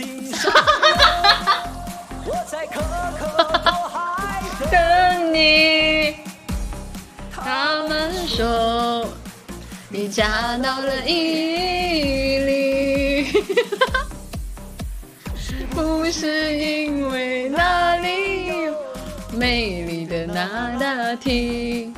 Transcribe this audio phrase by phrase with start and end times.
[0.00, 0.50] 心上
[2.24, 2.80] 我在可
[3.18, 3.26] 可
[3.58, 6.14] 托海等你。
[7.30, 9.06] 他们说
[9.90, 13.26] 你嫁到了伊犁，
[15.74, 18.74] 不是因为那里有
[19.34, 21.92] 美丽的那大提，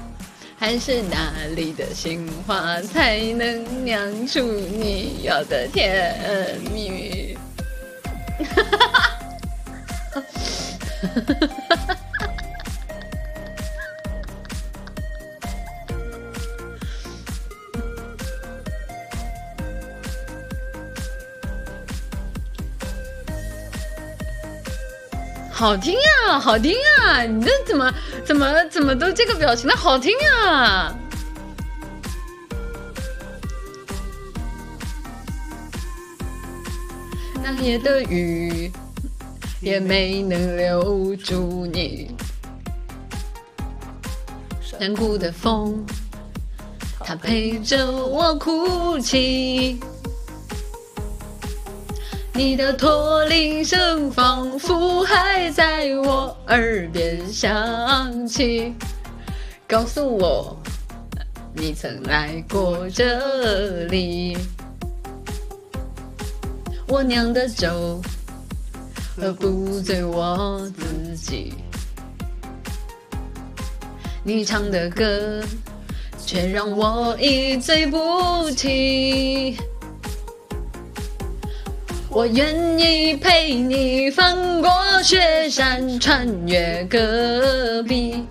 [0.58, 7.31] 还是哪里的杏花才能酿出你要的甜蜜蜜？
[8.44, 9.08] 哈哈哈
[25.54, 27.22] 好听呀，好听呀！
[27.22, 30.92] 你这怎么怎么怎么都这个表情的好听啊！
[37.42, 38.70] 那夜的雨
[39.60, 42.14] 也没能留住你，
[44.60, 45.84] 山谷的风，
[47.00, 49.80] 它陪着我哭泣。
[52.32, 58.72] 你的驼铃声仿佛还在我耳边响起，
[59.66, 60.56] 告诉我
[61.54, 64.38] 你曾来过这里。
[66.92, 68.02] 我酿的酒
[69.16, 71.54] 喝不醉我自己，
[74.22, 75.42] 你唱的歌
[76.26, 79.56] 却让我一醉不起。
[82.10, 84.70] 我愿意陪你翻过
[85.02, 88.22] 雪山，穿越戈壁，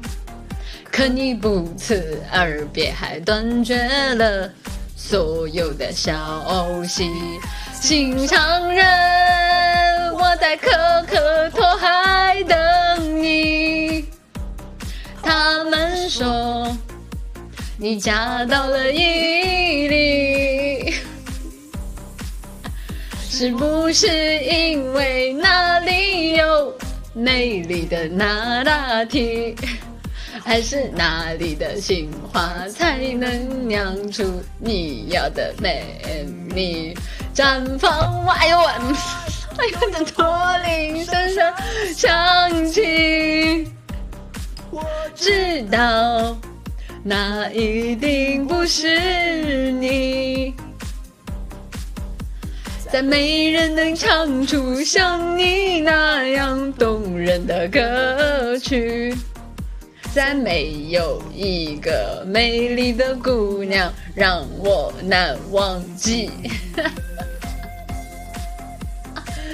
[0.92, 4.48] 可你不辞而别，还断绝了
[4.96, 7.10] 所有的消息。
[7.82, 8.86] 心上人，
[10.14, 10.70] 我在可
[11.08, 14.06] 可托海等你。
[15.24, 16.78] 他们说
[17.80, 20.94] 你嫁到了伊犁。
[23.28, 24.08] 是不是
[24.44, 26.72] 因为那里有
[27.16, 29.56] 美丽的那拉提，
[30.44, 34.24] 还是哪里的杏花才能酿出
[34.60, 35.84] 你要的美
[36.54, 36.96] 丽？
[37.34, 41.54] 绽放，哎呦我，哎呦我的驼铃声声
[41.96, 43.72] 响起，
[44.70, 44.84] 我
[45.16, 46.38] 知道
[47.04, 50.54] 那一定不是你。
[52.92, 59.16] 再没人能唱出像你那样动人的歌曲，
[60.14, 66.30] 再没有一个美丽的姑娘让我难忘记。